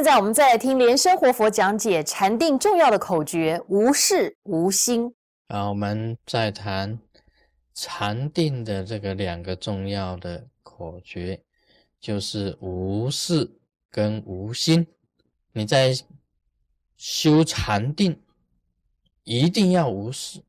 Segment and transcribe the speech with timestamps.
[0.00, 5.14] 现在我们再来听莲生活佛讲解禅定重要的口诀：无事无心。
[5.48, 6.98] 啊，我们再谈
[7.74, 11.42] 禅定的这个两个重要的口诀，
[12.00, 13.52] 就是无事
[13.90, 14.86] 跟无心。
[15.52, 15.94] 你在
[16.96, 18.18] 修禅定，
[19.24, 20.40] 一定要无事，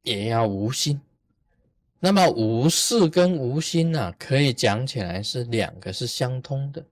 [0.00, 0.98] 也要无心。
[2.00, 6.82] 那么无事跟无心呢，可以讲起来是两个是相通的。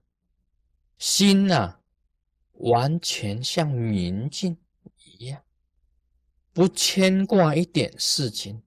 [0.99, 1.75] 心呐，
[2.57, 4.57] 完全像明镜
[5.03, 5.41] 一样，
[6.53, 8.61] 不牵挂一点事情，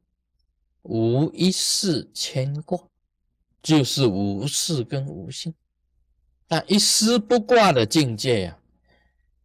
[0.82, 2.88] 无一事牵挂，
[3.62, 5.54] 就是无事跟无心。
[6.48, 8.60] 那一丝不挂的境界呀，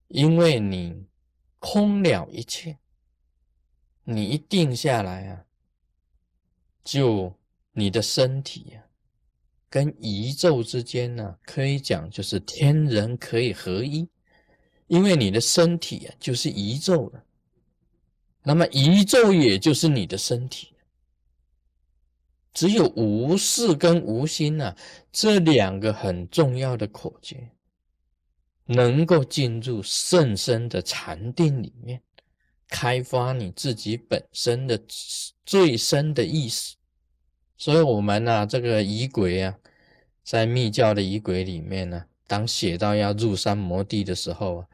[0.08, 1.05] 因为你
[1.59, 2.77] 空了一切，
[4.03, 5.45] 你一定下来啊。
[6.84, 7.36] 就
[7.72, 8.86] 你的身体呀，
[9.70, 14.08] 跟宇宙之间呢，可以讲就是天人可以合一，
[14.88, 17.23] 因为你的身体呀就是宇宙了，
[18.44, 20.73] 那么宇宙也就是你的身体。
[22.53, 24.75] 只有无事跟无心呐，
[25.11, 27.52] 这两个很重要的口诀，
[28.66, 32.02] 能够进入甚深的禅定里面。
[32.67, 34.81] 开发你自己本身的
[35.45, 36.75] 最深的意识，
[37.58, 39.56] 所以，我们呢，这个仪轨啊，
[40.23, 44.68] 在密教的仪轨里面呢，当写到要入三摩地的时候啊，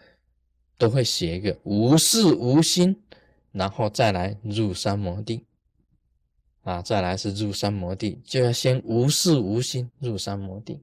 [0.77, 2.95] 都会写一个无事无心，
[3.51, 5.45] 然后再来入三摩地
[6.63, 10.81] 啊，再来是入三摩地，就要先无事无心入三摩地。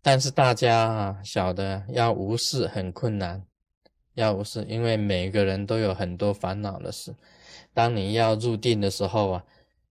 [0.00, 3.44] 但是大家啊，晓得要无事很困难。
[4.14, 7.14] 要不是因为每个人都有很多烦恼的事，
[7.72, 9.44] 当你要入定的时候啊，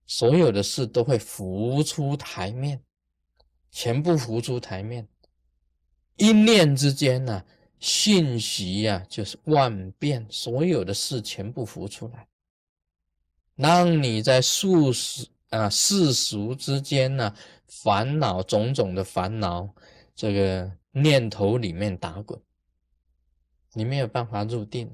[0.06, 2.82] 所有的事都会浮出台面，
[3.72, 5.08] 全部浮出台面。
[6.18, 7.44] 一念之间呢，
[7.80, 12.28] 信息呀就是万变，所有的事全部浮出来，
[13.56, 17.36] 让你在世俗啊世俗之间呢，
[17.68, 19.74] 烦恼种种的烦恼，
[20.16, 22.42] 这个念头里面打滚。
[23.74, 24.92] 你没有办法入定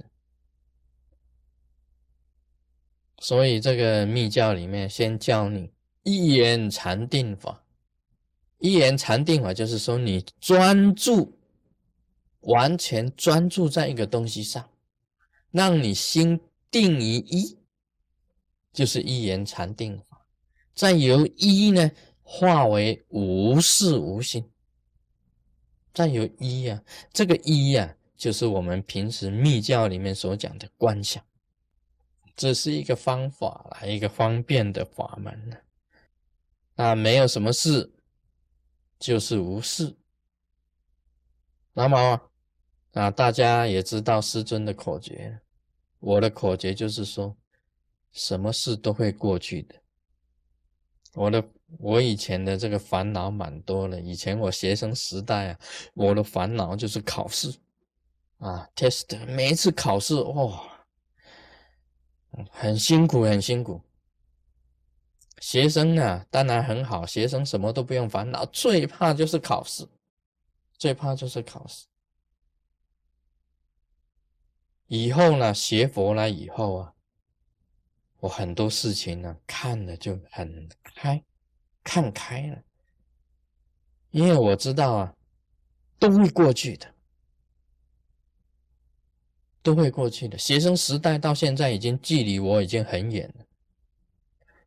[3.19, 5.71] 所以这个密教里面先教你
[6.03, 7.62] 一言禅定法。
[8.63, 11.37] 一言禅定法就是说你专注，
[12.39, 14.69] 完全专注在一个东西上，
[15.51, 16.39] 让你心
[16.71, 17.57] 定于一，
[18.71, 20.25] 就是一言禅定法。
[20.73, 21.91] 再由一呢
[22.21, 24.49] 化为无事无心，
[25.93, 26.81] 再由一呀，
[27.11, 27.97] 这个一呀。
[28.15, 31.21] 就是我们平时密教里面所讲的观想，
[32.37, 35.57] 这是一个方法啦，一个方便的法门呢。
[36.75, 37.91] 那没有什么事，
[39.03, 39.93] 就是无事。
[41.73, 42.21] 那么
[42.93, 45.41] 啊，大家也知道师尊的口诀，
[45.99, 47.35] 我的口诀就是说，
[48.13, 49.75] 什么事都会过去的。
[51.15, 51.43] 我的
[51.79, 55.59] 我以前的这个烦恼蛮多了，以前我学生时代啊，
[55.95, 57.53] 我的烦恼就是考试。
[58.37, 60.87] 啊，test 每一次考试哇，
[62.51, 63.81] 很辛苦，很辛苦。
[65.43, 69.85] 学生呢，当然很好，学生什么都不用烦恼，最怕就是考试，
[70.77, 71.85] 最怕就是考试。
[74.87, 76.93] 以后呢，学佛了以后啊，
[78.21, 81.21] 我很多事情呢，看了就很开，
[81.83, 82.63] 看开了，
[84.11, 85.13] 因为我知道啊，
[85.99, 86.95] 都会过去的。
[89.61, 90.37] 都会过去的。
[90.37, 93.45] 学生时代到现在已经距离我已经很远了。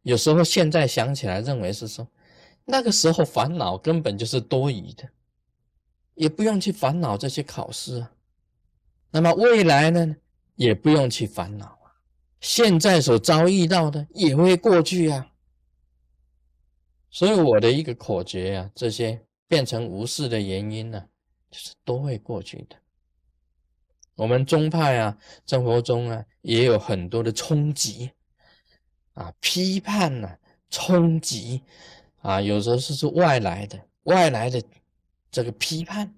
[0.06, 2.06] 有时候现在想起来，认为是说，
[2.64, 5.10] 那个时候烦恼根本就是多余的，
[6.14, 8.12] 也不用去烦恼这些考试啊。
[9.10, 10.16] 那么未来呢，
[10.54, 11.90] 也不用去烦恼啊。
[12.40, 15.28] 现在所遭遇到的也会过去啊。
[17.10, 21.04] 所以我的一个口诀啊，这些变成无事的原因呢，
[21.50, 22.76] 就是都会过去的。
[24.14, 25.18] 我们宗派啊，
[25.48, 28.12] 生活中啊，也有很多的冲击
[29.16, 30.38] 啊、批判呐、
[30.70, 31.60] 冲击
[32.22, 34.62] 啊，有时候是是外来的、外来的
[35.30, 36.14] 这个批判，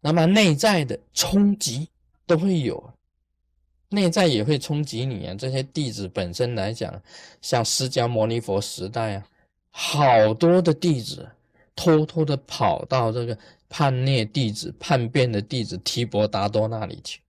[0.00, 1.88] 那么内在的冲击
[2.26, 2.92] 都会有，
[3.88, 5.34] 内在也会冲击你啊。
[5.34, 7.02] 这些弟子本身来讲，
[7.40, 9.26] 像释迦牟尼佛时代啊，
[9.70, 11.28] 好多的弟子
[11.74, 13.38] 偷偷的跑到这个。
[13.66, 17.20] 叛逆弟子、叛变的弟子提婆达多那里去，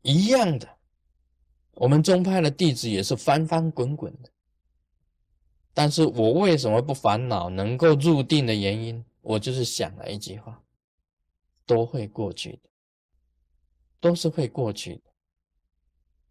[0.00, 0.66] 一样的。
[1.78, 4.28] 我们宗派的弟子也是翻翻滚滚的。
[5.72, 10.60] 但是我为什么不烦恼，能够入定的原因，我就是想了一句话：
[11.64, 12.68] 都会过去的，
[14.00, 15.02] 都是会过去的。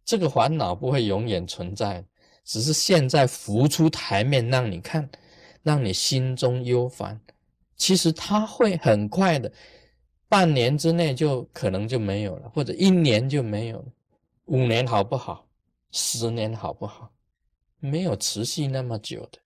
[0.04, 2.04] 这个烦恼不会永远存在，
[2.44, 5.08] 只是现在浮出台面让你看，
[5.62, 7.18] 让你心中忧烦。
[7.74, 9.50] 其实它会很快的，
[10.28, 13.86] 半年之内就可能就没有了，或者一年就没有了，
[14.48, 15.46] 五年好不好？
[15.90, 17.12] 十年好不好？
[17.78, 19.38] 没有持续那么久的，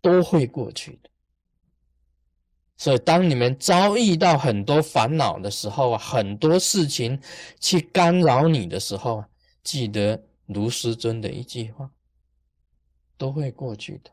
[0.00, 1.10] 都会过去的。
[2.76, 7.20] 所以，当你们遭遇到很多烦恼的时候啊，很多事情
[7.60, 9.28] 去干扰你的时候啊，
[9.62, 11.90] 记得卢师尊的一句话，
[13.18, 14.10] 都会过去的，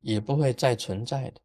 [0.00, 1.40] 也不会再存在的。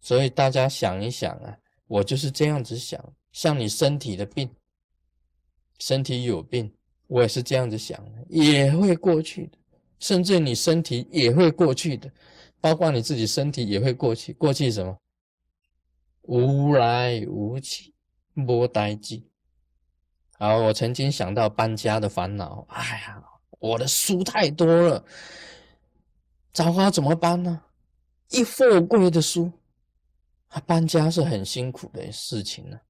[0.00, 1.56] 所以大家想一想啊，
[1.86, 3.00] 我就是这样子想，
[3.36, 4.48] 像你身体的病，
[5.78, 6.72] 身体有病，
[7.06, 9.58] 我也是这样子想的，也会过去的，
[9.98, 12.10] 甚至你身体也会过去的。
[12.62, 14.98] 包括你自己身体也会过去，过去什么？
[16.22, 17.92] 无来无去，
[18.32, 19.28] 莫待记。
[20.38, 22.66] 好，我曾经想到搬家的烦恼。
[22.70, 23.22] 哎呀，
[23.58, 25.04] 我的书太多了，
[26.54, 27.62] 糟糕，怎么搬呢？
[28.30, 29.52] 一货柜的书，
[30.66, 32.80] 搬家是很辛苦的事情呢。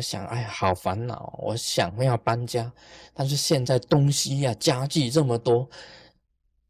[0.00, 1.38] 想，哎呀，好烦恼。
[1.42, 2.72] 我想要搬家，
[3.12, 5.68] 但是现在东西呀，家具这么多，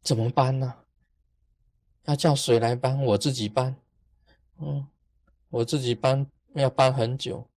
[0.01, 0.73] 怎么搬呢？
[2.05, 3.01] 要叫谁来搬？
[3.03, 3.75] 我自己搬。
[4.59, 4.85] 嗯，
[5.49, 7.47] 我自己搬要搬很久，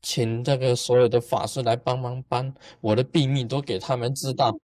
[0.00, 4.58] 请这个所有的法师来帮忙搬，我的秘密都给他们知道，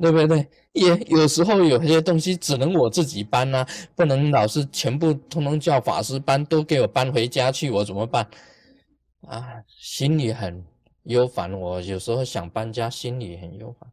[0.00, 0.48] 对不对？
[0.72, 8.28] 也有时候有些东西只能我自己搬啊，不能老是全部通通叫法师搬，都给我搬回家去，我怎么办？
[9.22, 10.64] 啊，心里很
[11.04, 11.52] 忧烦。
[11.52, 13.90] 我有时候想搬家，心里很忧烦。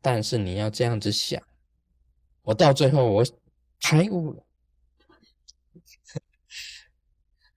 [0.00, 1.42] 但是你要这样子想。
[2.42, 3.24] 我到最后，我
[3.80, 4.42] 开悟了。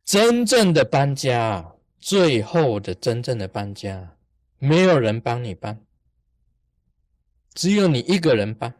[0.03, 4.15] 真正的搬家，最后的真正的搬家，
[4.57, 5.79] 没有人帮你搬，
[7.53, 8.73] 只有你一个人搬，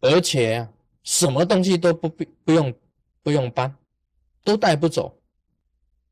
[0.00, 0.68] 而且
[1.02, 2.74] 什么东西都不不不用
[3.22, 3.76] 不用搬，
[4.42, 5.20] 都带不走。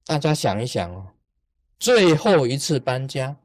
[0.05, 1.13] 大家想一想哦，
[1.79, 3.37] 最后一次搬家，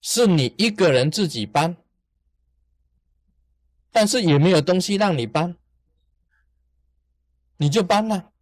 [0.00, 1.76] 是你一个人自己搬。
[3.92, 5.56] 但是也没有东西让你搬，
[7.56, 8.32] 你就搬了。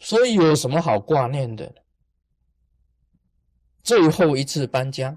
[0.00, 1.74] 所以有什么好挂念的？
[3.82, 5.16] 最后一次搬家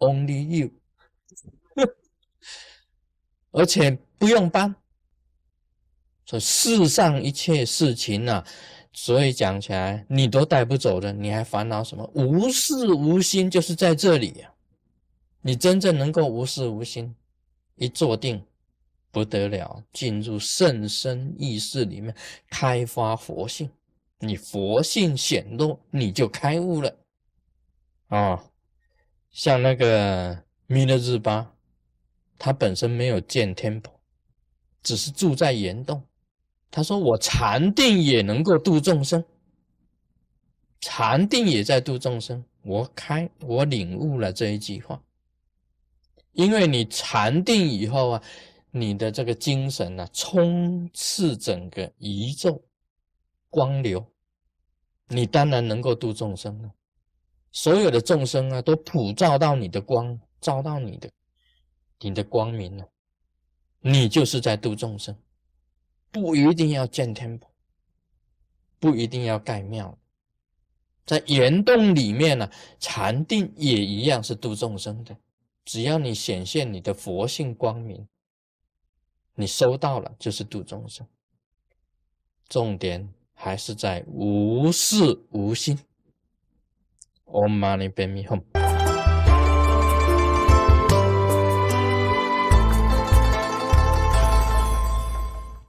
[0.00, 0.70] ，Only you，
[3.52, 4.74] 而且不用搬。
[6.26, 8.46] 说世上一切事情啊，
[8.92, 12.08] 所以讲起来你都带不走的，你还烦恼什么？
[12.14, 14.52] 无事无心就是在这里呀。
[15.42, 17.16] 你真正能够无事无心，
[17.74, 18.44] 一坐定，
[19.10, 22.14] 不得了，进入甚深意识里面，
[22.48, 23.70] 开发佛性，
[24.18, 26.96] 你佛性显露，你就开悟了。
[28.08, 28.44] 啊，
[29.30, 31.54] 像那个弥勒日巴，
[32.38, 33.92] 他本身没有建天婆，
[34.82, 36.02] 只是住在岩洞。
[36.70, 39.24] 他说：“我禅定也能够度众生，
[40.80, 42.44] 禅定也在度众生。
[42.62, 45.02] 我开，我领悟了这一句话。”
[46.32, 48.22] 因为你禅定以后啊，
[48.70, 52.62] 你的这个精神呢，充斥整个宇宙
[53.48, 54.06] 光流，
[55.08, 56.72] 你当然能够度众生了。
[57.52, 61.10] 所有的众生啊，都普照到你的光，照到你的
[61.98, 62.88] 你的光明了。
[63.80, 65.16] 你就是在度众生，
[66.10, 67.40] 不一定要建天，
[68.78, 69.98] 不一定要盖庙，
[71.06, 75.16] 在岩洞里面呢，禅定也一样是度众生的。
[75.64, 78.06] 只要你显现你的佛性光明，
[79.34, 81.06] 你收到了就是度众生。
[82.48, 85.78] 重点还是在无事无心。
[87.32, 88.59] Om Mani Padme Hum。